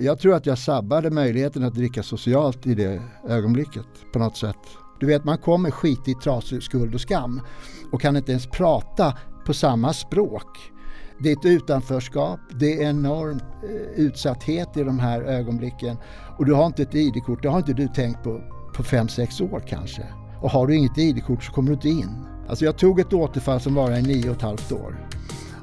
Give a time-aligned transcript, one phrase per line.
[0.00, 4.56] Jag tror att jag sabbade möjligheten att dricka socialt i det ögonblicket på något sätt.
[5.00, 7.40] Du vet, man kommer skitig, trasig, skuld och skam
[7.92, 10.72] och kan inte ens prata på samma språk.
[11.18, 15.96] Det är ett utanförskap, det är enorm eh, utsatthet i de här ögonblicken
[16.38, 18.40] och du har inte ett ID-kort, det har inte du tänkt på
[18.76, 20.06] på 5-6 år kanske.
[20.42, 22.26] Och har du inget ID-kort så kommer du inte in.
[22.48, 25.08] Alltså jag tog ett återfall som varade i 9,5 år.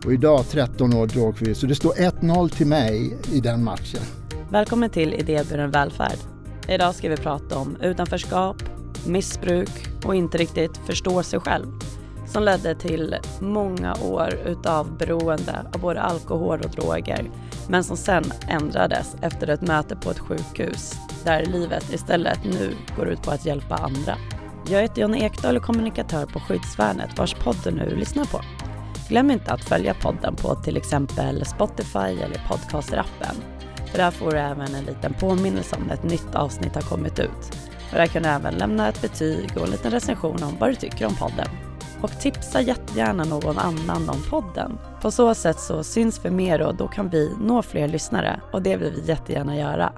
[0.06, 1.56] Och idag 13 år drogfri.
[1.56, 4.21] Så det står 1-0 till mig i den matchen.
[4.52, 6.18] Välkommen till Idéburen välfärd.
[6.68, 8.56] Idag ska vi prata om utanförskap,
[9.08, 9.70] missbruk
[10.06, 11.66] och inte riktigt förstå sig själv
[12.28, 17.32] som ledde till många år utav beroende av både alkohol och droger
[17.70, 20.94] men som sen ändrades efter ett möte på ett sjukhus
[21.24, 24.18] där livet istället nu går ut på att hjälpa andra.
[24.70, 28.42] Jag heter Jonna Ekdahl och kommunikatör på Skyddsvärnet vars podd du nu lyssnar på.
[29.10, 33.36] Glöm inte att följa podden på till exempel Spotify eller podcasterappen.
[33.92, 37.20] För där får du även en liten påminnelse om när ett nytt avsnitt har kommit
[37.20, 37.58] ut.
[37.92, 40.76] Och där kan du även lämna ett betyg och en liten recension om vad du
[40.76, 41.48] tycker om podden.
[42.02, 44.78] Och tipsa jättegärna någon annan om podden.
[45.02, 48.62] På så sätt så syns vi mer och då kan vi nå fler lyssnare och
[48.62, 49.94] det vill vi jättegärna göra.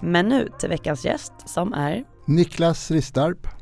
[0.00, 3.55] Men nu till veckans gäst som är Niklas Ristarp.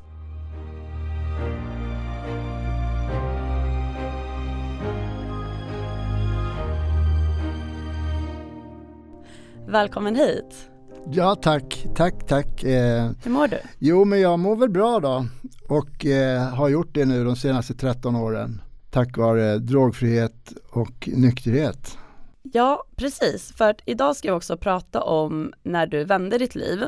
[9.74, 10.70] Välkommen hit!
[11.12, 12.64] Ja tack, tack, tack.
[12.64, 13.58] Eh, Hur mår du?
[13.78, 15.26] Jo men jag mår väl bra då
[15.68, 21.98] och eh, har gjort det nu de senaste 13 åren tack vare drogfrihet och nykterhet.
[22.42, 23.52] Ja, precis.
[23.52, 26.84] För att idag ska vi också prata om när du vände ditt liv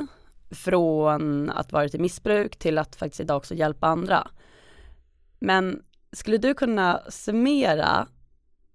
[0.51, 4.29] från att vara i missbruk till att faktiskt idag också hjälpa andra.
[5.39, 8.07] Men skulle du kunna summera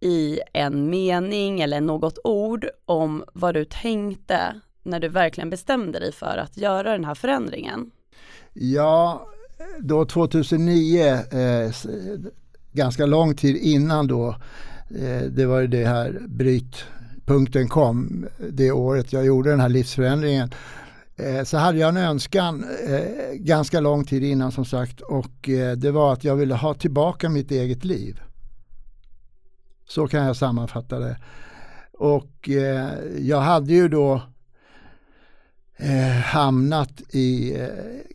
[0.02, 6.12] i en mening eller något ord om vad du tänkte när du verkligen bestämde dig
[6.12, 7.92] för att göra den här förändringen?
[8.54, 9.28] Ja,
[9.80, 11.72] då 2009, eh,
[12.72, 14.36] ganska lång tid innan då,
[15.00, 20.50] eh, det var ju det här brytpunkten kom, det året jag gjorde den här livsförändringen.
[21.16, 25.72] Eh, så hade jag en önskan eh, ganska lång tid innan som sagt och eh,
[25.78, 28.22] det var att jag ville ha tillbaka mitt eget liv.
[29.92, 31.18] Så kan jag sammanfatta det.
[31.94, 34.22] Och eh, jag hade ju då
[35.78, 37.68] eh, hamnat i eh,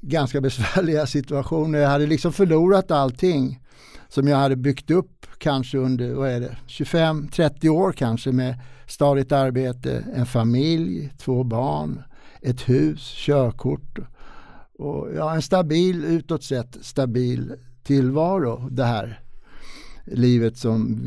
[0.02, 1.78] ganska besvärliga situationer.
[1.78, 3.60] Jag hade liksom förlorat allting
[4.08, 9.32] som jag hade byggt upp kanske under vad är det, 25-30 år kanske med stadigt
[9.32, 12.02] arbete, en familj, två barn,
[12.42, 13.98] ett hus, körkort
[14.78, 18.68] och ja, en stabil, utåt sett stabil tillvaro.
[18.70, 19.25] Det här
[20.06, 20.98] livet som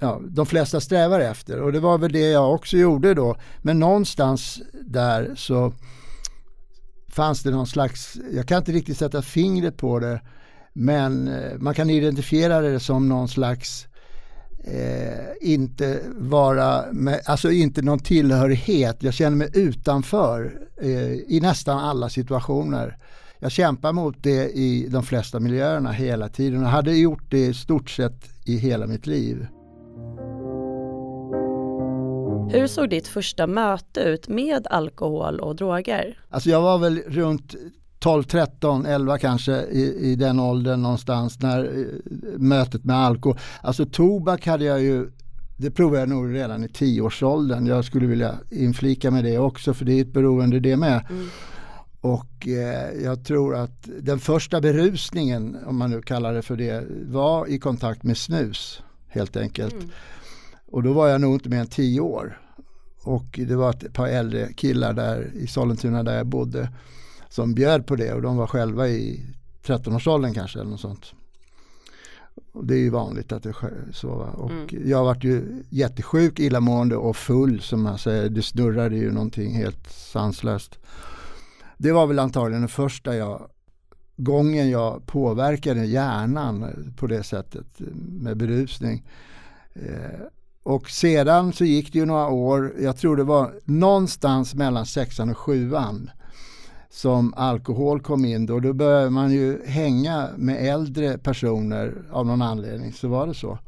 [0.00, 3.36] ja, de flesta strävar efter och det var väl det jag också gjorde då.
[3.62, 5.72] Men någonstans där så
[7.08, 10.20] fanns det någon slags, jag kan inte riktigt sätta fingret på det,
[10.72, 13.86] men eh, man kan identifiera det som någon slags
[14.64, 18.96] eh, inte vara, med, alltså inte någon tillhörighet.
[19.00, 22.98] Jag känner mig utanför eh, i nästan alla situationer.
[23.38, 27.54] Jag kämpar mot det i de flesta miljöerna hela tiden och hade gjort det i
[27.54, 29.46] stort sett i hela mitt liv.
[32.50, 36.18] Hur såg ditt första möte ut med alkohol och droger?
[36.30, 37.54] Alltså jag var väl runt
[37.98, 43.38] 12, 13, 11 kanske i, i den åldern någonstans när eh, mötet med alkohol.
[43.62, 45.10] Alltså tobak hade jag ju
[45.58, 47.66] det provade jag nog redan i tioårsåldern.
[47.66, 51.06] Jag skulle vilja inflika med det också för det är ett beroende det med.
[51.10, 51.28] Mm.
[52.06, 56.84] Och eh, jag tror att den första berusningen, om man nu kallar det för det,
[57.06, 59.74] var i kontakt med snus helt enkelt.
[59.74, 59.90] Mm.
[60.66, 62.40] Och då var jag nog inte mer än tio år.
[63.02, 66.68] Och det var ett par äldre killar där i Sollentuna där jag bodde
[67.28, 69.26] som bjöd på det och de var själva i
[69.64, 71.12] 13-årsåldern kanske eller något sånt.
[72.52, 74.10] Och det är ju vanligt att det är så.
[74.10, 74.90] Och mm.
[74.90, 78.28] jag varit ju jättesjuk, illamående och full som man säger.
[78.28, 80.78] Det snurrade ju någonting helt sanslöst.
[81.76, 83.50] Det var väl antagligen den första jag,
[84.16, 89.04] gången jag påverkade hjärnan på det sättet med berusning.
[89.74, 90.20] Eh,
[90.62, 95.30] och sedan så gick det ju några år, jag tror det var någonstans mellan sexan
[95.30, 96.10] och sjuan
[96.90, 98.60] som alkohol kom in då.
[98.60, 103.58] Då började man ju hänga med äldre personer av någon anledning, så var det så.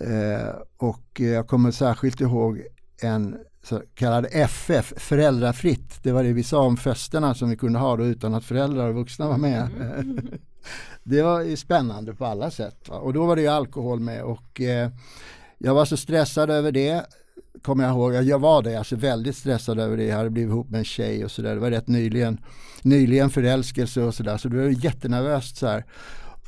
[0.00, 2.62] Eh, och jag kommer särskilt ihåg
[3.02, 6.02] en så kallad FF, föräldrafritt.
[6.02, 8.88] Det var det vi sa om festerna som vi kunde ha då utan att föräldrar
[8.88, 9.68] och vuxna var med.
[9.80, 10.28] Mm.
[11.02, 12.88] det var ju spännande på alla sätt.
[12.88, 12.96] Va?
[12.96, 14.90] Och då var det ju alkohol med och eh,
[15.58, 17.06] jag var så stressad över det
[17.62, 20.04] kommer jag ihåg, jag var det, alltså väldigt stressad över det.
[20.04, 21.54] Jag hade blivit ihop med en tjej och sådär.
[21.54, 22.40] Det var rätt nyligen,
[22.82, 24.36] nyligen förälskelse och sådär.
[24.36, 25.84] Så det var jättenervöst så här.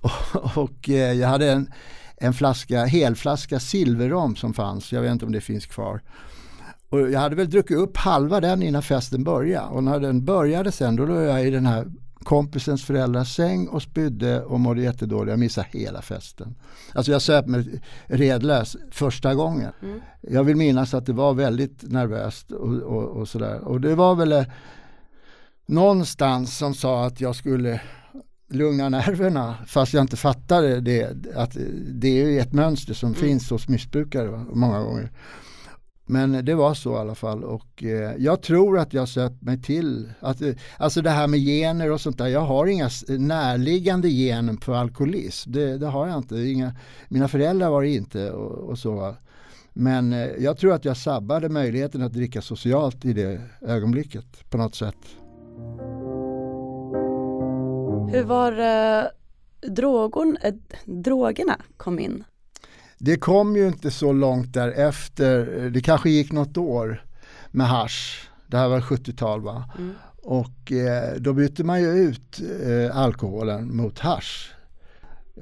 [0.01, 1.73] Och, och eh, jag hade en,
[2.17, 4.93] en flaska, helflaska silverrom som fanns.
[4.93, 6.01] Jag vet inte om det finns kvar.
[6.89, 9.67] Och jag hade väl druckit upp halva den innan festen började.
[9.67, 11.87] Och när den började sen då låg jag i den här
[12.27, 15.31] kompisens föräldrars säng och spydde och mådde jättedåligt.
[15.31, 16.55] Jag missade hela festen.
[16.95, 19.73] Alltså jag söp mig redlös första gången.
[19.83, 20.01] Mm.
[20.21, 23.61] Jag vill minnas att det var väldigt nervöst och, och, och sådär.
[23.61, 24.45] Och det var väl eh,
[25.67, 27.81] någonstans som sa att jag skulle
[28.51, 31.27] lugna nerverna fast jag inte fattade det.
[31.37, 31.57] Att
[31.89, 33.21] det är ett mönster som mm.
[33.21, 35.11] finns hos missbrukare många gånger.
[36.09, 39.63] Men det var så i alla fall och eh, jag tror att jag sökt mig
[39.63, 44.09] till, att, eh, alltså det här med gener och sånt där, jag har inga närliggande
[44.09, 46.37] gener för alkoholism, det, det, har jag inte.
[46.37, 46.73] Inga,
[47.09, 49.15] mina föräldrar var det inte och, och så.
[49.73, 54.59] Men eh, jag tror att jag sabbade möjligheten att dricka socialt i det ögonblicket på
[54.59, 54.97] något sätt.
[58.13, 59.05] Hur var eh,
[59.71, 60.55] drogon, eh,
[60.85, 62.25] drogerna kom in?
[62.99, 65.71] Det kom ju inte så långt därefter.
[65.71, 67.05] Det kanske gick något år
[67.51, 68.29] med hash.
[68.47, 69.65] Det här var 70-tal va?
[69.79, 69.95] Mm.
[70.23, 74.57] Och eh, då bytte man ju ut eh, alkoholen mot hash.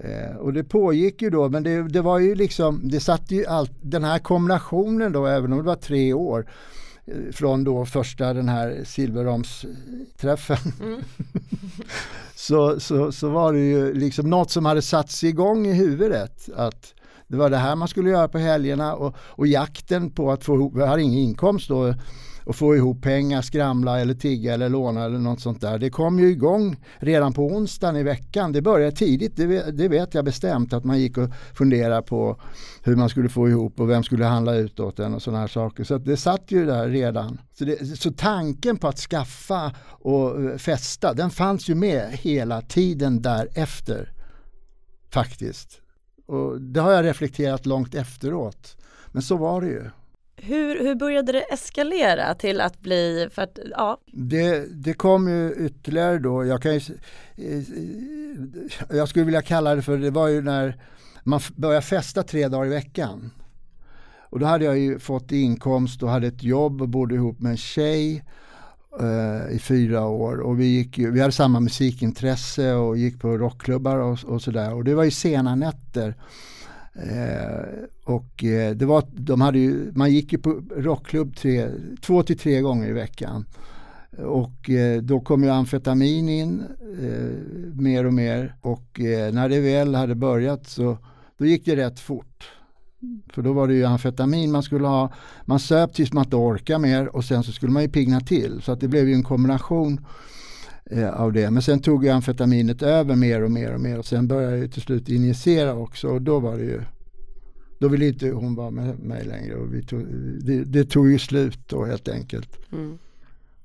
[0.01, 3.47] Eh, och det pågick ju då men det, det var ju liksom, det satte ju
[3.47, 6.51] allt, den här kombinationen då även om det var tre år
[7.07, 10.73] eh, från då första den här silverromsträffen.
[10.83, 11.01] Mm.
[12.35, 16.49] så, så, så var det ju liksom något som hade satts igång i huvudet.
[16.57, 16.95] Att
[17.29, 20.55] det var det här man skulle göra på helgerna och, och jakten på att få
[20.55, 21.95] ihop, jag hade ingen inkomst då,
[22.45, 25.79] och få ihop pengar, skramla eller tigga eller låna eller något sånt där.
[25.79, 28.53] Det kom ju igång redan på onsdagen i veckan.
[28.53, 32.41] Det började tidigt, det, det vet jag bestämt att man gick och funderade på
[32.83, 35.47] hur man skulle få ihop och vem skulle handla ut åt en och sådana här
[35.47, 35.85] saker.
[35.85, 37.41] Så det satt ju där redan.
[37.59, 42.63] Så, det, så tanken på att skaffa och eh, festa, den fanns ju med hela
[42.63, 44.13] tiden därefter.
[45.13, 45.84] Faktiskt.
[46.27, 48.77] Och det har jag reflekterat långt efteråt.
[49.13, 49.91] Men så var det ju.
[50.37, 53.99] Hur, hur började det eskalera till att bli, för att, ja.
[54.07, 56.81] Det, det kom ju ytterligare då, jag kan ju,
[58.91, 60.81] jag skulle vilja kalla det för, det var ju när
[61.25, 63.31] man började festa tre dagar i veckan.
[64.19, 67.51] Och då hade jag ju fått inkomst och hade ett jobb och bodde ihop med
[67.51, 68.25] en tjej
[69.01, 70.41] eh, i fyra år.
[70.41, 74.75] Och vi, gick vi hade samma musikintresse och gick på rockklubbar och, och sådär.
[74.75, 76.15] Och det var ju sena nätter.
[76.95, 77.65] Eh,
[78.05, 81.69] och eh, det var, de hade ju, man gick ju på rockklubb tre,
[82.01, 83.45] två till tre gånger i veckan.
[84.19, 86.63] Och eh, då kom ju amfetamin in
[87.03, 90.99] eh, mer och mer och eh, när det väl hade börjat så
[91.39, 92.49] då gick det rätt fort.
[93.29, 95.13] För då var det ju amfetamin man skulle ha.
[95.45, 98.63] Man söp tills man inte orkade mer och sen så skulle man ju pigna till.
[98.63, 100.07] Så att det blev ju en kombination
[100.91, 101.51] eh, av det.
[101.51, 104.73] Men sen tog ju amfetaminet över mer och mer och mer och sen började jag
[104.73, 106.81] till slut injicera också och då var det ju
[107.79, 110.07] då ville inte hon vara med mig längre och vi tog,
[110.41, 112.73] det, det tog ju slut då helt enkelt.
[112.73, 112.99] Mm.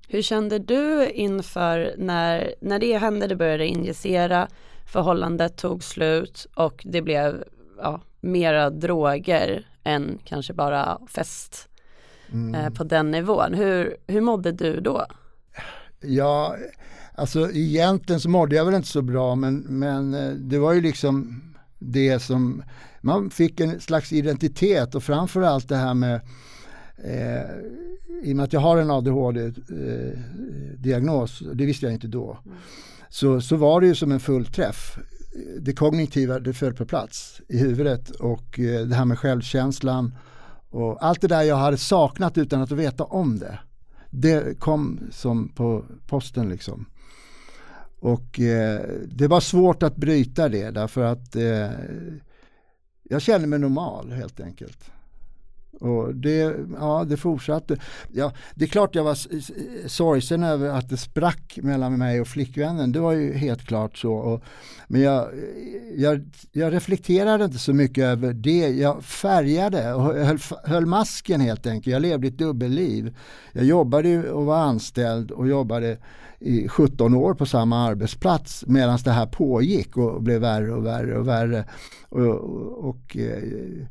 [0.08, 4.48] Hur kände du inför när, när det hände, det började injicera,
[4.86, 7.44] förhållandet tog slut och det blev
[7.78, 11.70] ja, mera droger än kanske bara fest
[12.32, 12.56] mm.
[12.56, 13.54] eh, på den nivån.
[13.54, 15.06] Hur, hur mådde du då?
[16.02, 16.56] Ja,
[17.16, 20.82] alltså egentligen så mådde jag väl inte så bra men, men eh, det var ju
[20.82, 21.44] liksom
[21.80, 22.64] det som
[23.02, 26.22] man fick en slags identitet och framförallt det här med
[27.04, 27.42] eh,
[28.24, 32.58] i och med att jag har en ADHD-diagnos, eh, det visste jag inte då, mm.
[33.10, 34.98] så, så var det ju som en fullträff
[35.60, 40.14] det kognitiva det föll på plats i huvudet och eh, det här med självkänslan
[40.70, 43.60] och allt det där jag hade saknat utan att veta om det.
[44.10, 46.86] Det kom som på posten liksom.
[48.00, 51.72] Och eh, det var svårt att bryta det därför att eh,
[53.04, 54.92] jag kände mig normal helt enkelt.
[55.80, 57.78] Och det, ja, det fortsatte.
[58.12, 59.18] Ja, det är klart jag var
[59.88, 62.92] sorgsen över att det sprack mellan mig och flickvännen.
[62.92, 64.14] Det var ju helt klart så.
[64.14, 64.44] Och,
[64.88, 65.28] men jag,
[65.96, 68.70] jag, jag, reflekterade inte så mycket över det.
[68.70, 71.94] Jag färgade och höll, höll masken helt enkelt.
[71.94, 73.18] Jag levde ett dubbelliv.
[73.52, 75.98] Jag jobbade och var anställd och jobbade
[76.40, 81.18] i 17 år på samma arbetsplats medan det här pågick och blev värre och värre
[81.18, 81.66] och värre.
[82.10, 83.88] och, och, och eh,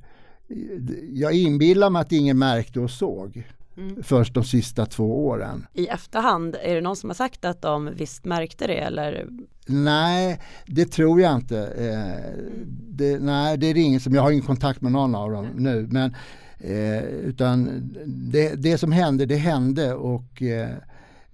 [1.13, 3.47] jag inbillar mig att ingen märkte och såg.
[3.77, 4.03] Mm.
[4.03, 5.67] Först de sista två åren.
[5.73, 9.29] I efterhand, är det någon som har sagt att de visst märkte det eller?
[9.67, 11.59] Nej, det tror jag inte.
[11.59, 12.45] Eh,
[12.89, 15.89] det, nej, det är ingen som, jag har ingen kontakt med någon av dem nu.
[15.91, 16.15] Men
[16.61, 20.71] Eh, utan det, det, som hände, det hände och eh,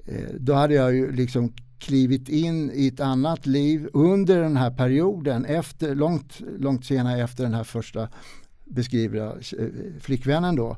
[0.06, 4.70] eh, då hade jag ju liksom klivit in i ett annat liv under den här
[4.70, 8.08] perioden, efter, långt, långt senare efter den här första
[8.64, 9.68] beskrivna eh,
[10.00, 10.76] flickvännen då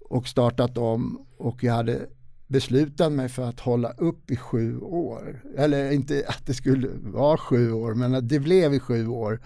[0.00, 2.06] och startat om och jag hade
[2.46, 5.42] beslutat mig för att hålla upp i sju år.
[5.56, 9.40] Eller inte att det skulle vara sju år men att det blev i sju år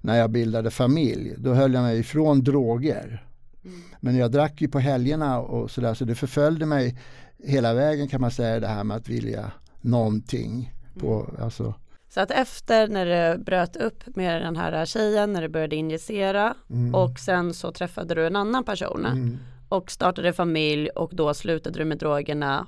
[0.00, 1.34] när jag bildade familj.
[1.38, 3.26] Då höll jag mig ifrån droger.
[3.64, 3.80] Mm.
[4.00, 6.98] Men jag drack ju på helgerna och sådär så det förföljde mig
[7.38, 10.72] hela vägen kan man säga det här med att vilja någonting.
[10.98, 11.42] På, mm.
[11.42, 11.74] alltså.
[12.16, 16.54] Så att efter när du bröt upp med den här tjejen, när du började injicera
[16.70, 16.94] mm.
[16.94, 19.38] och sen så träffade du en annan person mm.
[19.68, 22.66] och startade familj och då slutade du med drogerna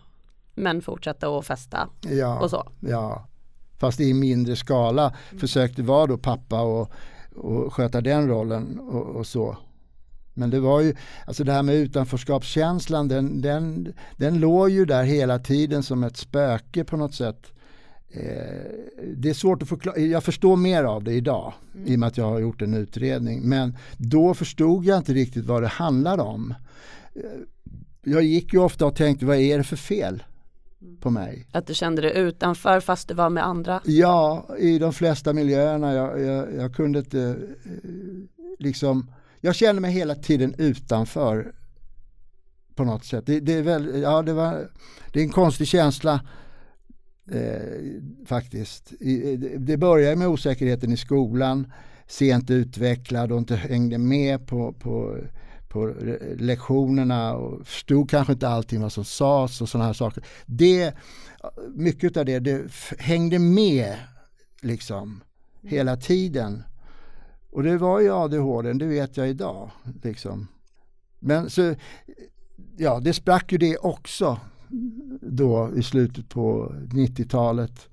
[0.55, 2.69] men fortsatte att festa ja, och så.
[2.81, 3.29] Ja,
[3.79, 5.41] fast i mindre skala mm.
[5.41, 6.93] försökte vara då pappa och,
[7.37, 9.57] och sköta den rollen och, och så.
[10.35, 10.95] Men det var ju,
[11.27, 16.17] alltså det här med utanförskapskänslan den, den, den låg ju där hela tiden som ett
[16.17, 17.53] spöke på något sätt.
[18.11, 18.23] Eh,
[19.17, 21.87] det är svårt att förklara, jag förstår mer av det idag mm.
[21.87, 23.41] i och med att jag har gjort en utredning.
[23.49, 26.55] Men då förstod jag inte riktigt vad det handlade om.
[27.15, 27.23] Eh,
[28.03, 30.23] jag gick ju ofta och tänkte, vad är det för fel?
[31.01, 31.47] på mig.
[31.53, 33.81] Att du kände dig utanför fast du var med andra?
[33.85, 35.95] Ja, i de flesta miljöerna.
[35.95, 37.81] Jag, jag, jag kunde inte eh,
[38.59, 39.11] liksom
[39.41, 41.53] jag känner mig hela tiden utanför
[42.75, 43.27] på något sätt.
[43.27, 44.71] Det, det är, väl, ja, det, var,
[45.13, 46.21] det är en konstig känsla
[47.33, 48.93] eh, faktiskt.
[49.59, 51.73] Det började med osäkerheten i skolan,
[52.07, 55.19] sent utvecklad och inte hängde med på, på,
[55.69, 55.95] på
[56.37, 60.25] lektionerna och förstod kanske inte allting vad som sades och sådana här saker.
[60.47, 60.95] Det,
[61.75, 62.63] mycket av det, det
[62.99, 63.97] hängde med
[64.61, 65.21] liksom
[65.63, 66.63] hela tiden.
[67.51, 69.71] Och det var ju ADHD, det vet jag idag.
[70.03, 70.49] Liksom.
[71.19, 71.75] Men så,
[72.77, 74.39] ja, det sprack ju det också
[75.21, 77.89] då i slutet på 90-talet.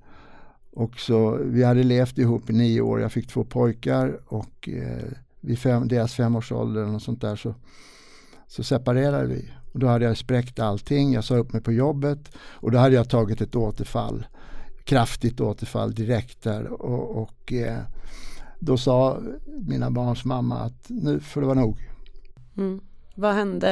[0.72, 5.12] Och så, vi hade levt ihop i nio år, jag fick två pojkar och eh,
[5.42, 7.56] vid fem, deras femårsålder och sånt där så,
[8.48, 9.50] så separerade vi.
[9.74, 12.96] Och då hade jag spräckt allting, jag sa upp mig på jobbet och då hade
[12.96, 14.26] jag tagit ett återfall.
[14.84, 17.82] Kraftigt återfall direkt där och, och eh,
[18.60, 21.78] då sa mina barns mamma att nu får det vara nog.
[22.58, 22.82] Mm.
[23.18, 23.70] Vad hände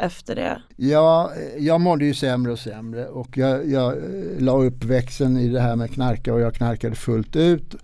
[0.00, 0.62] efter det?
[0.76, 3.96] Ja, jag mådde ju sämre och sämre och jag, jag
[4.38, 7.74] la upp växeln i det här med knarka och jag knarkade fullt ut.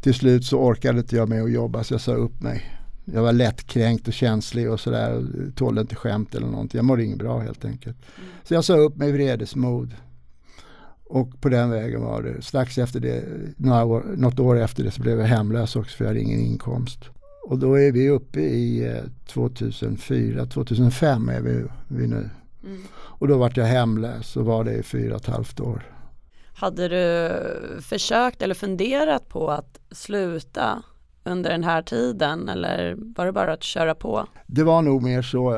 [0.00, 2.80] Till slut så orkade inte jag med att jobba så jag sa upp mig.
[3.04, 5.26] Jag var lättkränkt och känslig och sådär.
[5.56, 6.78] Tålde inte skämt eller någonting.
[6.78, 7.96] Jag mådde inget bra helt enkelt.
[8.18, 8.30] Mm.
[8.44, 9.94] Så jag sa upp mig i vredesmod.
[11.04, 12.42] Och på den vägen var det.
[12.42, 13.24] Strax efter det,
[13.56, 16.40] några år, något år efter det så blev jag hemlös också för jag hade ingen
[16.40, 17.00] inkomst.
[17.42, 22.30] Och då är vi uppe i 2004, eh, 2005 är vi, vi nu.
[22.64, 22.82] Mm.
[22.92, 25.82] Och då vart jag hemlös och var det i fyra och ett halvt år.
[26.54, 27.32] Hade du
[27.80, 30.82] försökt eller funderat på att sluta
[31.24, 34.26] under den här tiden eller var det bara att köra på?
[34.46, 35.50] Det var nog mer så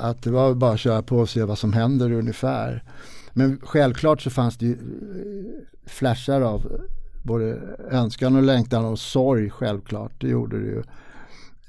[0.00, 2.84] att det var bara att köra på och se vad som händer ungefär.
[3.32, 6.80] Men självklart så fanns det ju eh, flashar av
[7.22, 7.58] både
[7.90, 10.12] önskan och längtan och sorg självklart.
[10.20, 10.82] Det gjorde det ju.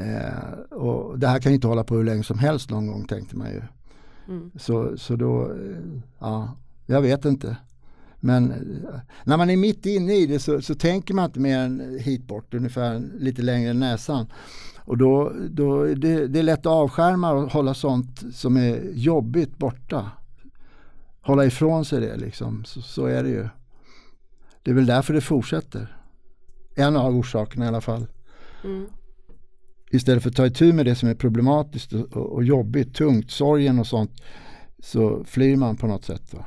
[0.02, 3.06] Eh, och det här kan ju inte hålla på hur länge som helst någon gång
[3.08, 3.62] tänkte man ju.
[4.28, 4.52] Mm.
[4.56, 7.58] Så, så då, eh, ja, jag vet inte.
[8.20, 11.60] Men eh, när man är mitt inne i det så, så tänker man inte mer
[11.60, 14.28] än hit bort, ungefär lite längre än näsan.
[14.78, 19.58] Och då, då det, det är lätt att avskärma och hålla sånt som är jobbigt
[19.58, 20.12] borta
[21.22, 22.66] hålla ifrån sig det liksom.
[22.66, 23.48] Så, så, är det ju.
[24.64, 25.98] Det är väl därför det fortsätter.
[26.76, 28.08] En av orsakerna i alla fall.
[28.64, 28.88] Mm.
[29.94, 33.80] Istället för att ta itu med det som är problematiskt och, och, jobbigt, tungt, sorgen
[33.80, 34.12] och sånt.
[34.80, 36.32] Så flyr man på något sätt.
[36.32, 36.46] Då.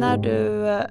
[0.00, 0.84] När du eh,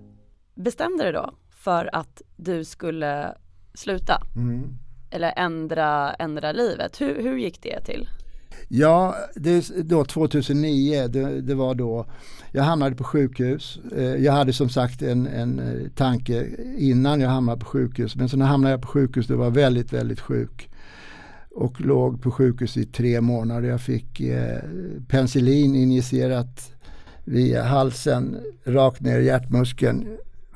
[0.56, 3.34] bestämde dig då för att du skulle
[3.74, 4.78] sluta mm.
[5.10, 8.08] eller ändra, ändra livet, hur, hur gick det till?
[8.68, 12.06] Ja, det, då 2009, det, det, var då
[12.52, 13.80] jag hamnade på sjukhus.
[13.96, 18.16] Eh, jag hade som sagt en, en eh, tanke innan jag hamnade på sjukhus.
[18.16, 20.70] Men så när jag hamnade på sjukhus, då var jag väldigt, väldigt sjuk.
[21.56, 23.70] Och låg på sjukhus i tre månader.
[23.70, 24.60] Jag fick eh,
[25.08, 26.72] penicillin injicerat
[27.24, 30.08] via halsen rakt ner i hjärtmuskeln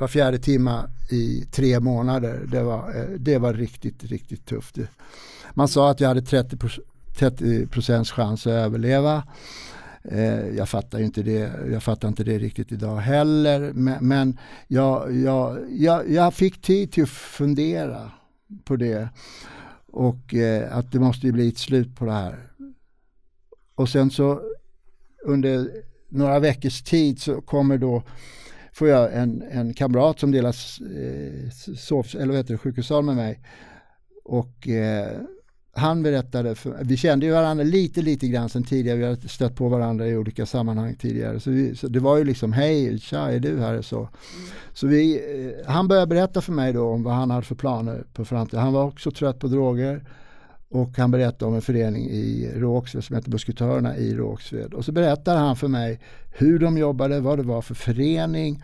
[0.01, 2.45] var fjärde timma i tre månader.
[2.51, 4.77] Det var, eh, det var riktigt, riktigt tufft.
[5.53, 6.57] Man sa att jag hade 30
[7.19, 9.23] 30 procents chans att överleva.
[10.03, 13.73] Eh, jag fattar inte det, jag fattar inte det riktigt idag heller.
[13.73, 14.37] Men, men
[14.67, 18.11] jag, jag, jag, jag fick tid till att fundera
[18.63, 19.09] på det.
[19.91, 22.47] Och eh, att det måste ju bli ett slut på det här.
[23.75, 24.41] Och sen så
[25.25, 25.71] under
[26.09, 28.03] några veckors tid så kommer då
[28.73, 33.15] får jag en, en kamrat som delar eh, sov, eller vad heter det, sjukhussal med
[33.15, 33.39] mig.
[34.23, 35.21] Och eh,
[35.73, 39.55] han berättade, för, vi kände ju varandra lite lite grann sen tidigare, vi hade stött
[39.55, 41.39] på varandra i olika sammanhang tidigare.
[41.39, 43.81] Så, vi, så det var ju liksom, hej, tja, är du här?
[43.81, 44.09] Så,
[44.73, 48.03] så vi, eh, han började berätta för mig då om vad han hade för planer
[48.13, 48.63] på framtiden.
[48.63, 50.03] Han var också trött på droger
[50.69, 54.73] och han berättade om en förening i Rågsved som heter Buskutörerna i Rågsved.
[54.73, 55.99] Och så berättade han för mig
[56.29, 58.63] hur de jobbade, vad det var för förening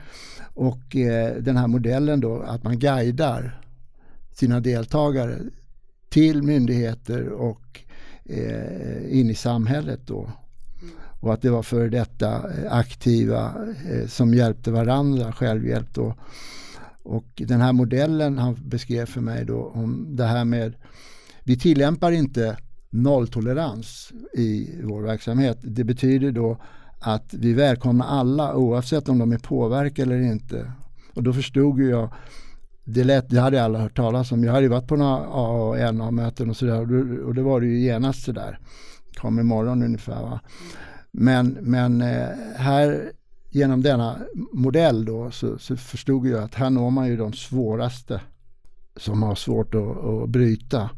[0.54, 3.62] och eh, den här modellen då att man guidar
[4.34, 5.38] sina deltagare
[6.18, 7.82] till myndigheter och
[8.26, 10.32] eh, in i samhället då.
[11.20, 13.54] Och att det var för detta eh, aktiva
[13.92, 16.16] eh, som hjälpte varandra, självhjälp då.
[17.04, 20.74] Och den här modellen han beskrev för mig då om det här med
[21.44, 22.58] vi tillämpar inte
[22.90, 25.58] nolltolerans i vår verksamhet.
[25.62, 26.58] Det betyder då
[27.00, 30.72] att vi välkomnar alla oavsett om de är påverkade eller inte.
[31.14, 32.14] Och då förstod jag
[32.90, 34.44] det, lät, det hade alla hört talas om.
[34.44, 37.62] Jag hade ju varit på några A och NA-möten och sådär och, och det var
[37.62, 38.60] det ju genast sådär.
[39.16, 40.22] Kom imorgon ungefär.
[40.22, 40.40] Va?
[41.12, 43.12] Men, men eh, här
[43.50, 44.20] genom denna
[44.54, 48.22] modell då så, så, förstod jag att här når man ju de svåraste
[48.96, 50.90] som har svårt att, att bryta.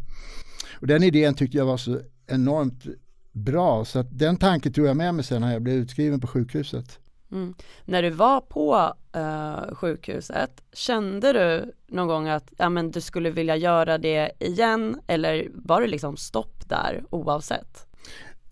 [0.81, 2.83] Och den idén tyckte jag var så enormt
[3.31, 6.27] bra så att den tanken tog jag med mig sen när jag blev utskriven på
[6.27, 6.99] sjukhuset.
[7.31, 7.53] Mm.
[7.85, 13.29] När du var på uh, sjukhuset, kände du någon gång att ja, men du skulle
[13.29, 17.87] vilja göra det igen eller var det liksom stopp där oavsett?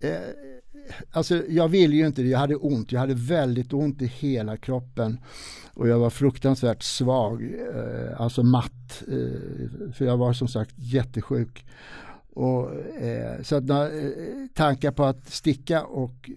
[0.00, 0.20] Eh,
[1.10, 4.56] alltså jag ville ju inte det, jag hade ont, jag hade väldigt ont i hela
[4.56, 5.20] kroppen
[5.74, 11.64] och jag var fruktansvärt svag, eh, alltså matt, eh, för jag var som sagt jättesjuk.
[12.30, 13.86] Och, eh, så att, eh,
[14.54, 16.30] tankar på att sticka och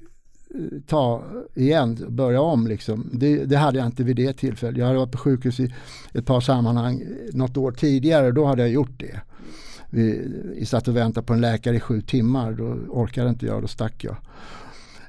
[0.87, 1.23] ta
[1.55, 3.09] igen, börja om liksom.
[3.13, 4.77] Det, det, hade jag inte vid det tillfället.
[4.77, 5.73] Jag hade varit på sjukhus i
[6.13, 9.21] ett par sammanhang något år tidigare och då hade jag gjort det.
[9.89, 13.61] Vi, vi satt och väntade på en läkare i sju timmar, då orkade inte jag,
[13.61, 14.15] då stack jag.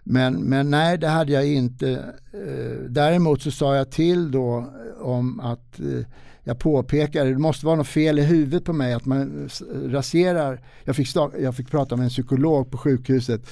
[0.04, 1.90] Men, men nej, det hade jag inte.
[2.32, 6.06] Eh, däremot så sa jag till då om att eh,
[6.44, 10.60] jag påpekade, det måste vara något fel i huvudet på mig att man raserar.
[10.84, 11.08] Jag fick,
[11.40, 13.46] jag fick prata med en psykolog på sjukhuset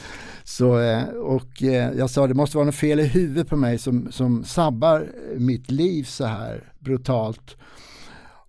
[0.44, 3.78] så, eh, och eh, jag sa det måste vara något fel i huvudet på mig
[3.78, 7.56] som, som sabbar mitt liv så här brutalt.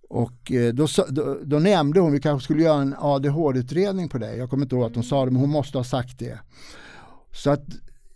[0.08, 4.38] Och eh, då, då, då nämnde hon, vi kanske skulle göra en ADHD-utredning på dig.
[4.38, 6.38] Jag kommer inte ihåg att hon sa det, men hon måste ha sagt det.
[7.32, 7.64] Så att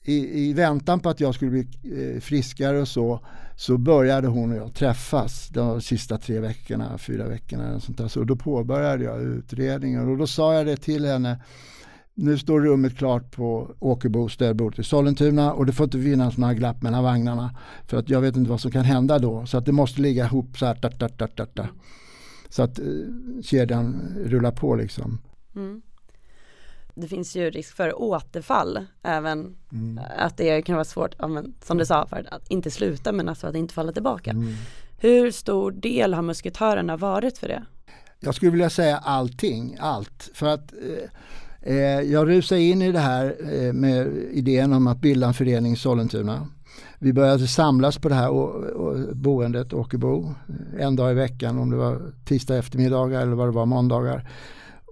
[0.06, 3.20] i, i väntan på att jag skulle bli eh, friskare och så,
[3.56, 7.74] så började hon och jag träffas de sista tre veckorna, fyra veckorna.
[7.74, 8.08] Och sånt där.
[8.08, 11.42] Så då påbörjade jag utredningen och då sa jag det till henne.
[12.14, 16.54] Nu står rummet klart på Åkerbo städbordet i Sollentuna och det får inte finnas några
[16.54, 17.56] glapp mellan vagnarna.
[17.84, 19.46] För att jag vet inte vad som kan hända då.
[19.46, 20.78] Så att det måste ligga ihop så här.
[20.82, 21.68] Da, da, da, da,
[22.48, 22.84] Så att eh,
[23.42, 25.18] kedjan rullar på liksom.
[25.56, 25.82] Mm
[26.96, 30.00] det finns ju risk för återfall även mm.
[30.18, 33.28] att det kan vara svårt, ja, men, som du sa, för att inte sluta men
[33.28, 34.30] alltså att inte falla tillbaka.
[34.30, 34.54] Mm.
[34.98, 37.64] Hur stor del har musketörerna varit för det?
[38.20, 40.30] Jag skulle vilja säga allting, allt.
[40.34, 45.00] För att eh, eh, jag rusade in i det här eh, med idén om att
[45.00, 46.48] bilda en förening i Sollentuna.
[46.98, 50.34] Vi började samlas på det här och, och boendet, Åkerbo,
[50.78, 54.28] en dag i veckan om det var tisdag eftermiddagar eller vad det var måndagar.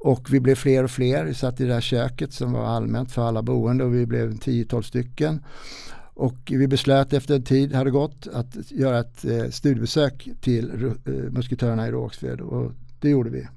[0.05, 1.25] Och vi blev fler och fler.
[1.25, 4.33] Vi satt i det här köket som var allmänt för alla boende och vi blev
[4.33, 5.45] 10-12 stycken.
[6.15, 10.71] Och vi beslöt efter en tid hade gått att göra ett eh, studiebesök till
[11.05, 13.49] eh, musketörerna i Rågsved och det gjorde vi.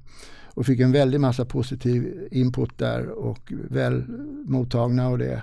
[0.44, 4.04] Och fick en väldig massa positiv input där och väl
[4.46, 5.42] mottagna och det.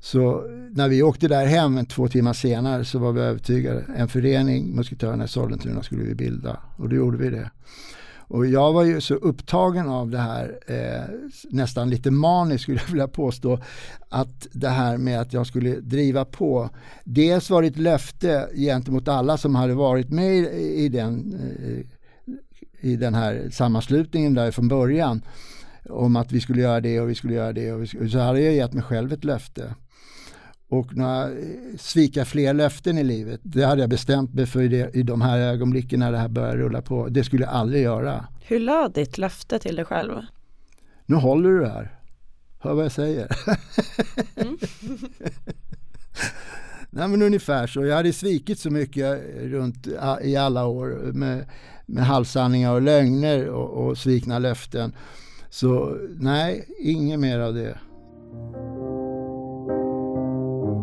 [0.00, 3.84] Så när vi åkte där hem två timmar senare så var vi övertygade.
[3.96, 7.50] En förening, Musketörerna i Sollentuna skulle vi bilda och då gjorde vi det.
[8.32, 11.14] Och jag var ju så upptagen av det här, eh,
[11.50, 13.58] nästan lite maniskt skulle jag vilja påstå,
[14.08, 16.70] att det här med att jag skulle driva på.
[17.04, 22.90] Dels var det ett löfte gentemot alla som hade varit med i, i den, eh,
[22.90, 25.22] i den här sammanslutningen där från början
[25.88, 27.72] om att vi skulle göra det och vi skulle göra det.
[27.72, 29.74] Och vi, så hade jag gett mig själv ett löfte.
[30.72, 31.30] Och några,
[31.78, 35.20] svika fler löften i livet, det hade jag bestämt mig för i, det, i de
[35.20, 37.08] här ögonblicken när det här började rulla på.
[37.08, 38.26] Det skulle jag aldrig göra.
[38.40, 40.12] Hur löd ditt löfte till dig själv?
[41.06, 41.98] Nu håller du det här.
[42.58, 43.28] Hör vad jag säger.
[44.36, 44.58] Mm.
[46.90, 47.86] Nej men ungefär så.
[47.86, 49.88] Jag hade svikit så mycket runt
[50.22, 51.46] i alla år med,
[51.86, 54.92] med halvsanningar och lögner och, och svikna löften.
[55.50, 57.78] Så nej, inget mer av det.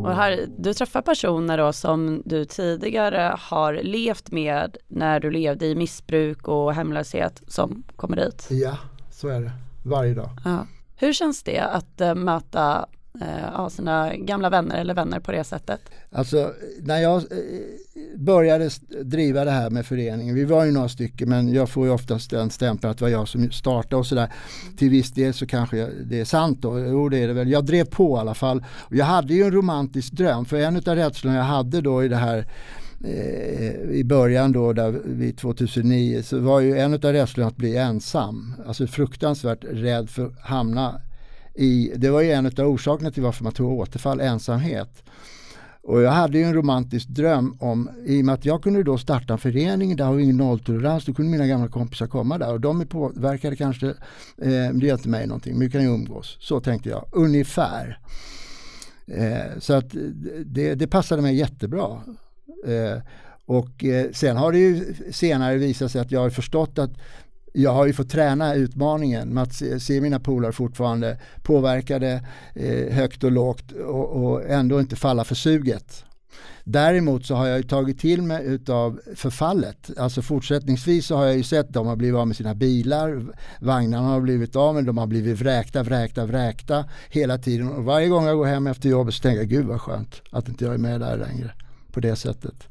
[0.05, 5.65] Och här, du träffar personer då som du tidigare har levt med när du levde
[5.65, 8.47] i missbruk och hemlöshet som kommer dit?
[8.49, 8.77] Ja,
[9.12, 9.51] så är det.
[9.83, 10.29] Varje dag.
[10.45, 10.67] Ja.
[10.95, 12.15] Hur känns det att uh,
[13.21, 15.82] Eh, av sina gamla vänner eller vänner på det sättet?
[16.12, 17.27] Alltså när jag eh,
[18.15, 18.69] började
[19.03, 22.29] driva det här med föreningen, vi var ju några stycken men jag får ju oftast
[22.29, 24.34] den stämpeln att det var jag som startade och sådär.
[24.77, 27.49] Till viss del så kanske det är sant då, jo det är det väl.
[27.49, 28.65] Jag drev på i alla fall.
[28.89, 32.15] Jag hade ju en romantisk dröm för en av rädslorna jag hade då i det
[32.15, 32.45] här
[33.05, 37.77] eh, i början då, där vid 2009, så var ju en av rädslorna att bli
[37.77, 38.53] ensam.
[38.67, 41.01] Alltså fruktansvärt rädd för att hamna
[41.55, 45.03] i, det var ju en av orsakerna till varför man tog återfall, ensamhet.
[45.81, 48.97] Och jag hade ju en romantisk dröm om, i och med att jag kunde då
[48.97, 52.53] starta en förening, där har vi ingen nolltolerans, då kunde mina gamla kompisar komma där
[52.53, 55.88] och de är påverkade kanske, eh, det gör inte mig någonting, men vi kan ju
[55.88, 56.38] umgås.
[56.39, 57.99] Så tänkte jag, ungefär.
[59.07, 59.95] Eh, så att
[60.45, 62.01] det, det passade mig jättebra.
[62.67, 63.01] Eh,
[63.45, 66.91] och eh, sen har det ju senare visat sig att jag har förstått att
[67.53, 72.93] jag har ju fått träna utmaningen med att se, se mina polare fortfarande påverkade eh,
[72.93, 76.05] högt och lågt och, och, ändå inte falla för suget.
[76.63, 79.89] Däremot så har jag ju tagit till mig utav förfallet.
[79.97, 83.25] Alltså fortsättningsvis så har jag ju sett de har blivit av med sina bilar,
[83.62, 87.69] vagnarna har blivit av med, de har blivit vräkta, vräkta, vräkta hela tiden.
[87.69, 90.47] Och varje gång jag går hem efter jobbet så tänker jag, gud vad skönt att
[90.47, 91.51] inte jag är med där längre
[91.91, 92.67] på det sättet.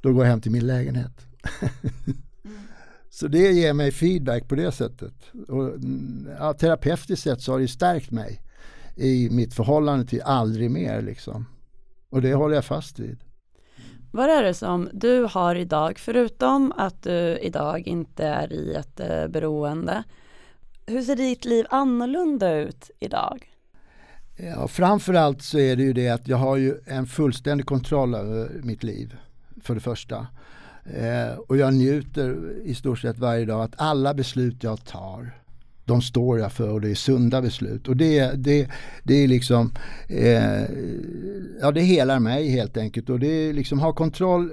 [0.00, 1.26] Då går jag hem till min lägenhet.
[3.20, 5.14] Så det ger mig feedback på det sättet.
[5.48, 5.72] Och,
[6.38, 8.42] ja, terapeutiskt sett så har det stärkt mig
[8.96, 11.46] i mitt förhållande till aldrig mer liksom.
[12.10, 13.18] Och det håller jag fast vid.
[14.12, 19.00] Vad är det som du har idag, förutom att du idag inte är i ett
[19.00, 20.04] eh, beroende?
[20.86, 23.50] Hur ser ditt liv annorlunda ut idag?
[24.36, 28.60] Ja, framförallt så är det ju det att jag har ju en fullständig kontroll över
[28.62, 29.16] mitt liv.
[29.62, 30.26] För det första.
[30.84, 35.40] Eh, och jag njuter i stort sett varje dag att alla beslut jag tar
[35.90, 37.88] de står jag för och det är sunda beslut.
[37.88, 38.68] Och det, det,
[39.02, 39.72] det är liksom,
[40.08, 40.64] eh,
[41.60, 43.10] ja det helar mig helt enkelt.
[43.10, 44.52] Och det är liksom ha kontroll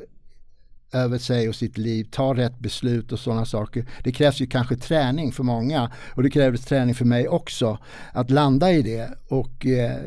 [0.93, 3.85] över sig och sitt liv, ta rätt beslut och sådana saker.
[4.03, 7.77] Det krävs ju kanske träning för många och det krävdes träning för mig också
[8.13, 9.09] att landa i det.
[9.27, 9.97] Och eh,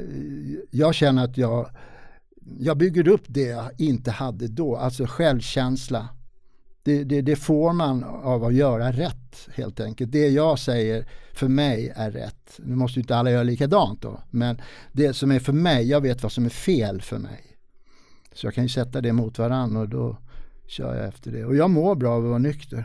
[0.70, 1.70] jag känner att jag,
[2.58, 6.08] jag bygger upp det jag inte hade då, alltså självkänsla.
[6.82, 10.12] Det, det, det, får man av att göra rätt helt enkelt.
[10.12, 12.58] Det jag säger för mig är rätt.
[12.58, 14.60] Nu måste ju inte alla göra likadant då, men
[14.92, 17.56] det som är för mig, jag vet vad som är fel för mig.
[18.32, 20.16] Så jag kan ju sätta det mot varandra och då
[20.66, 21.44] kör jag efter det.
[21.44, 22.84] Och jag mår bra av att vara nykter.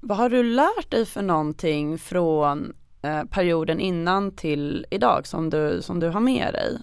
[0.00, 5.82] Vad har du lärt dig för någonting från eh, perioden innan till idag som du,
[5.82, 6.78] som du har med dig?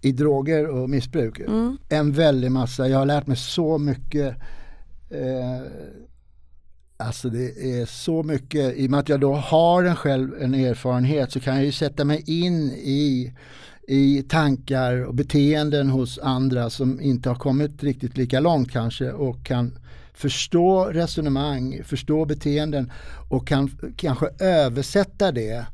[0.00, 1.40] I droger och missbruk?
[1.40, 1.78] Mm.
[1.88, 2.88] En väldig massa.
[2.88, 4.36] Jag har lärt mig så mycket.
[5.10, 5.62] Eh,
[6.96, 8.76] alltså det är så mycket.
[8.76, 11.72] I och med att jag då har en själv en erfarenhet så kan jag ju
[11.72, 13.32] sätta mig in i
[13.88, 19.44] i tankar och beteenden hos andra som inte har kommit riktigt lika långt kanske och
[19.44, 19.78] kan
[20.12, 22.92] förstå resonemang, förstå beteenden
[23.28, 25.66] och kan kanske översätta det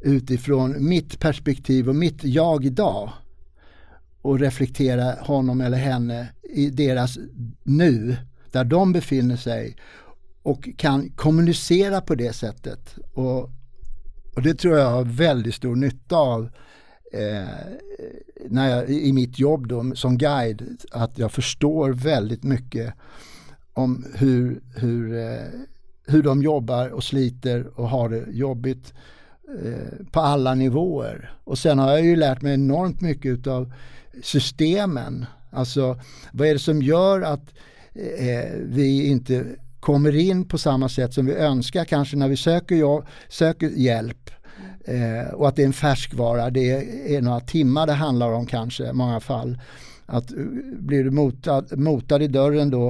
[0.00, 3.10] utifrån mitt perspektiv och mitt jag idag
[4.28, 7.18] och reflektera honom eller henne i deras
[7.62, 8.16] nu,
[8.52, 9.76] där de befinner sig
[10.42, 12.94] och kan kommunicera på det sättet.
[13.14, 13.50] Och,
[14.34, 16.50] och det tror jag har väldigt stor nytta av
[17.12, 17.48] eh,
[18.48, 22.94] när jag, i mitt jobb då, som guide att jag förstår väldigt mycket
[23.72, 25.46] om hur, hur, eh,
[26.06, 28.94] hur de jobbar och sliter och har det jobbigt
[29.64, 31.32] eh, på alla nivåer.
[31.44, 33.72] Och sen har jag ju lärt mig enormt mycket utav
[34.22, 35.26] systemen.
[35.50, 36.00] Alltså
[36.32, 37.54] vad är det som gör att
[37.94, 39.44] eh, vi inte
[39.80, 44.30] kommer in på samma sätt som vi önskar kanske när vi söker, söker hjälp
[44.88, 48.46] Eh, och att det är en färskvara, det är, är några timmar det handlar om
[48.46, 49.58] kanske i många fall.
[50.06, 50.38] Att eh,
[50.78, 52.88] blir du motad, motad i dörren då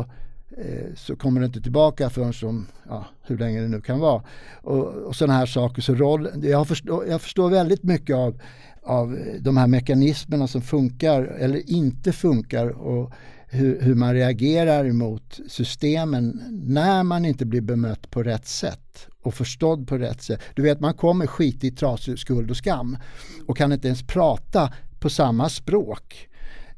[0.56, 4.22] eh, så kommer du inte tillbaka förrän som, ja, hur länge det nu kan vara.
[4.62, 5.82] Och, och sådana här saker.
[5.82, 8.40] Så roll, jag, förstår, jag förstår väldigt mycket av,
[8.88, 13.12] av de här mekanismerna som funkar eller inte funkar och
[13.50, 19.34] hur, hur, man reagerar mot systemen när man inte blir bemött på rätt sätt och
[19.34, 20.40] förstådd på rätt sätt.
[20.54, 22.98] Du vet man kommer skit i trasig skuld och skam
[23.46, 26.28] och kan inte ens prata på samma språk.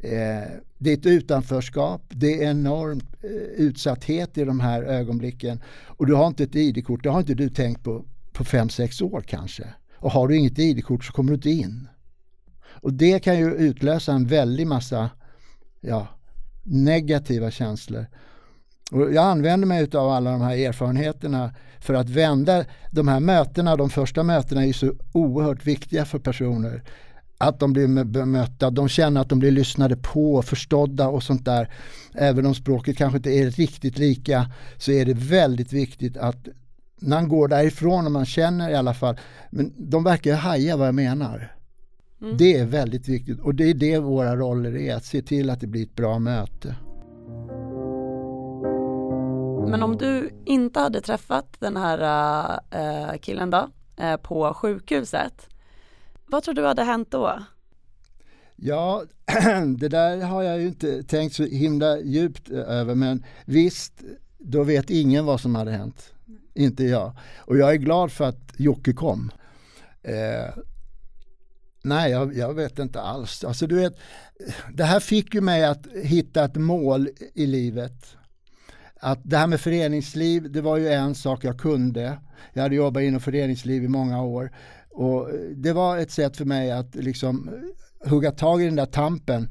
[0.00, 6.06] Eh, det är ett utanförskap, det är enorm eh, utsatthet i de här ögonblicken och
[6.06, 9.24] du har inte ett ID-kort, det har inte du tänkt på på fem sex år
[9.26, 9.64] kanske.
[9.96, 11.88] Och har du inget ID-kort så kommer du inte in.
[12.80, 15.10] Och det kan ju utlösa en väldig massa
[15.80, 16.06] ja,
[16.62, 18.06] negativa känslor.
[18.90, 23.76] Och jag använder mig av alla de här erfarenheterna för att vända de här mötena.
[23.76, 26.82] De första mötena är ju så oerhört viktiga för personer.
[27.38, 31.72] Att de blir bemötta, de känner att de blir lyssnade på, förstådda och sånt där.
[32.14, 36.48] Även om språket kanske inte är riktigt lika så är det väldigt viktigt att
[37.00, 39.18] när man går därifrån och man känner i alla fall,
[39.50, 41.59] men de verkar haja vad jag menar.
[42.22, 42.36] Mm.
[42.36, 45.60] Det är väldigt viktigt och det är det våra roller är, att se till att
[45.60, 46.76] det blir ett bra möte.
[49.70, 55.48] Men om du inte hade träffat den här äh, killen då, äh, på sjukhuset,
[56.26, 57.38] vad tror du hade hänt då?
[58.56, 59.02] Ja,
[59.78, 64.02] det där har jag ju inte tänkt så himla djupt över men visst,
[64.38, 66.14] då vet ingen vad som hade hänt.
[66.54, 67.12] Inte jag.
[67.38, 69.30] Och jag är glad för att Jocke kom.
[70.02, 70.62] Eh,
[71.82, 73.44] nej, jag, jag, vet inte alls.
[73.44, 73.96] Alltså du vet,
[74.74, 78.16] det här fick ju mig att hitta ett mål i livet
[79.00, 82.18] att det här med föreningsliv, det var ju en sak jag kunde.
[82.52, 84.52] Jag hade jobbat inom föreningsliv i många år
[84.90, 87.50] och det var ett sätt för mig att liksom
[88.06, 89.48] hugga tag i den där tampen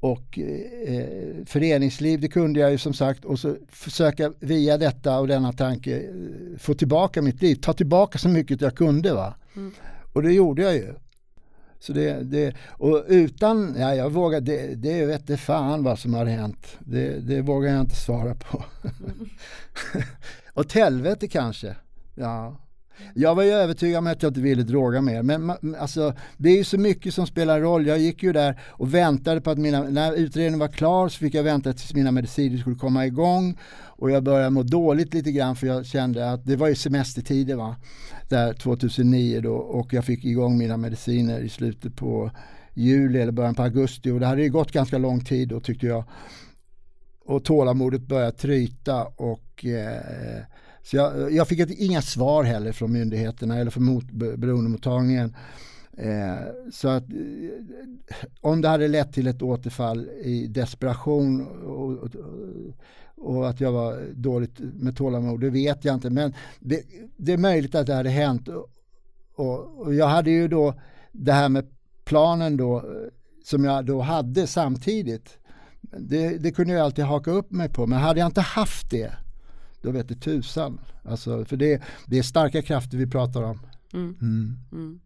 [0.00, 5.28] och eh, föreningsliv, det kunde jag ju som sagt och så försöka via detta och
[5.28, 9.14] denna tanke eh, få tillbaka mitt liv, ta tillbaka så mycket jag kunde.
[9.14, 9.34] va.
[9.56, 9.72] Mm.
[10.12, 10.94] Och det gjorde jag ju.
[11.78, 16.26] Så det, det, och utan, ja jag vågar, det, det vet fan vad som har
[16.26, 16.76] hänt.
[16.78, 18.64] Det, det vågar jag inte svara på.
[18.84, 19.28] Mm.
[20.54, 21.76] Åt helvete kanske.
[22.14, 22.56] Ja.
[23.14, 25.22] Jag var ju övertygad om att jag inte ville droga mer.
[25.22, 27.86] Men alltså, det är ju så mycket som spelar roll.
[27.86, 31.34] Jag gick ju där och väntade på att mina, när utredningen var klar så fick
[31.34, 33.58] jag vänta tills mina mediciner skulle komma igång.
[33.98, 37.54] Och jag började må dåligt lite grann för jag kände att det var ju semestertider
[37.54, 37.76] va.
[38.28, 42.30] Där 2009 då och jag fick igång mina mediciner i slutet på
[42.74, 45.86] juli eller början på augusti och det hade ju gått ganska lång tid då tyckte
[45.86, 46.04] jag.
[47.24, 50.42] Och tålamodet började tryta och eh,
[50.86, 55.36] så jag, jag fick ett, inga svar heller från myndigheterna eller från mot, beroendemottagningen.
[55.96, 62.10] Eh, så att eh, om det hade lett till ett återfall i desperation och, och,
[63.16, 66.10] och, att jag var dåligt med tålamod, det vet jag inte.
[66.10, 66.82] Men det,
[67.16, 68.48] det är möjligt att det hade hänt.
[69.34, 70.74] Och, och, jag hade ju då
[71.12, 71.66] det här med
[72.04, 72.82] planen då eh,
[73.44, 75.38] som jag då hade samtidigt.
[75.80, 79.25] Det, det kunde jag alltid haka upp mig på, men hade jag inte haft det
[79.86, 80.80] då vet det tusan.
[81.04, 83.60] Alltså, för det, det är starka krafter vi pratar om.
[83.92, 84.16] Mm.
[84.20, 84.58] Mm.
[84.72, 85.00] Mm.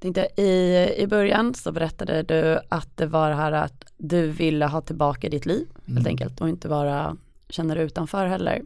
[0.00, 4.66] Tänkte, i, I början så berättade du att det var det här att du ville
[4.66, 6.06] ha tillbaka ditt liv helt mm.
[6.06, 7.16] enkelt och inte vara
[7.48, 8.62] känna dig utanför heller.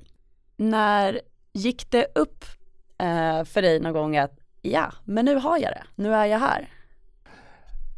[0.56, 1.20] När
[1.52, 2.44] gick det upp
[2.98, 6.38] eh, för dig någon gång att ja, men nu har jag det, nu är jag
[6.38, 6.68] här?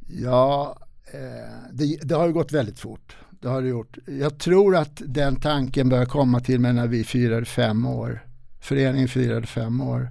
[0.09, 0.77] Ja,
[1.13, 3.99] eh, det, det har ju gått väldigt fort det har det gjort.
[4.07, 8.25] Jag tror att den tanken började komma till mig när vi firade fem år.
[8.61, 10.11] Föreningen firade fem år.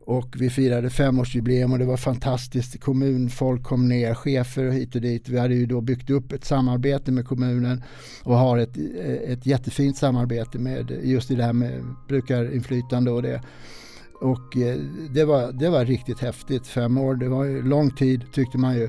[0.00, 2.80] Och vi firade femårsjubileum och det var fantastiskt.
[2.80, 5.28] Kommunfolk kom ner, chefer och hit och dit.
[5.28, 7.82] Vi hade ju då byggt upp ett samarbete med kommunen
[8.22, 8.76] och har ett,
[9.28, 13.42] ett jättefint samarbete med just i det här med brukarinflytande och det.
[14.20, 14.76] Och eh,
[15.10, 16.66] det var, det var riktigt häftigt.
[16.66, 18.88] Fem år, det var ju lång tid tyckte man ju.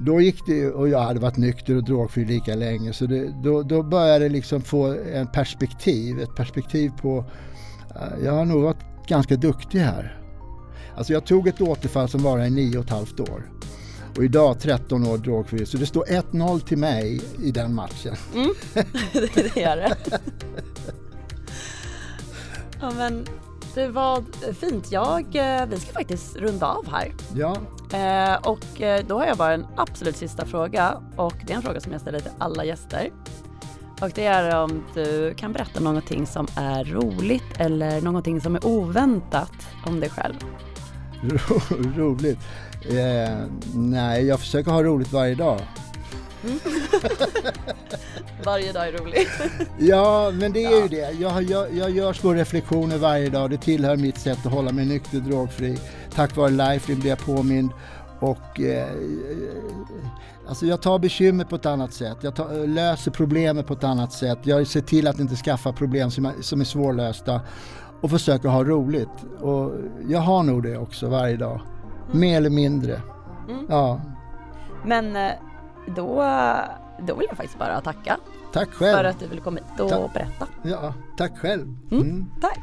[0.00, 3.62] Då gick det, och jag hade varit nykter och drogfri lika länge, så det, då,
[3.62, 8.84] då började det liksom få en perspektiv, ett perspektiv på, uh, jag har nog varit
[9.06, 10.20] ganska duktig här.
[10.96, 13.50] Alltså jag tog ett återfall som var i nio och ett halvt år.
[14.16, 18.16] Och idag 13 år drogfri, så det står 1-0 till mig i den matchen.
[18.34, 18.50] Mm.
[19.34, 19.96] det gör det.
[22.80, 23.26] ja men
[23.74, 24.92] det var fint.
[24.92, 27.14] Jag, eh, vi ska faktiskt runda av här.
[27.34, 27.56] Ja.
[27.92, 31.62] Eh, och eh, då har jag bara en absolut sista fråga och det är en
[31.62, 33.10] fråga som jag ställer till alla gäster.
[34.00, 38.66] Och det är om du kan berätta någonting som är roligt eller någonting som är
[38.66, 39.52] oväntat
[39.86, 40.34] om dig själv.
[41.22, 41.60] Ro
[41.96, 42.38] roligt?
[42.82, 43.38] Eh,
[43.74, 45.60] nej, jag försöker ha roligt varje dag.
[46.44, 46.58] Mm.
[48.44, 49.26] varje dag är rolig.
[49.78, 50.82] ja, men det är ja.
[50.82, 51.10] ju det.
[51.20, 53.50] Jag, jag, jag gör små reflektioner varje dag.
[53.50, 55.78] Det tillhör mitt sätt att hålla mig nykter och drogfri.
[56.14, 57.70] Tack vare Lifeline blir jag påmind.
[58.20, 58.88] Och, eh,
[60.48, 62.16] alltså jag tar bekymmer på ett annat sätt.
[62.20, 64.38] Jag tar, löser problemen på ett annat sätt.
[64.42, 67.40] Jag ser till att inte skaffa problem som, som är svårlösta
[68.00, 69.24] och försöker ha roligt.
[69.40, 69.72] Och
[70.08, 71.60] jag har nog det också varje dag.
[72.06, 72.20] Mm.
[72.20, 73.02] Mer eller mindre.
[73.48, 73.66] Mm.
[73.68, 74.00] Ja.
[74.84, 75.32] Men eh,
[75.96, 76.24] då,
[76.98, 78.16] då vill jag faktiskt bara tacka.
[78.52, 78.96] Tack själv.
[78.96, 80.46] För att du ville komma hit och Ta berätta.
[80.62, 81.62] Ja, tack själv.
[81.90, 82.02] Mm.
[82.02, 82.26] Mm.
[82.40, 82.60] Tack.